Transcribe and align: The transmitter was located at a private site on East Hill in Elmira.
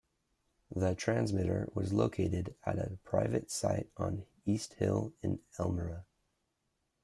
The 0.75 0.95
transmitter 0.95 1.69
was 1.75 1.93
located 1.93 2.55
at 2.65 2.79
a 2.79 2.97
private 3.03 3.51
site 3.51 3.91
on 3.97 4.25
East 4.47 4.73
Hill 4.79 5.13
in 5.21 5.41
Elmira. 5.59 6.05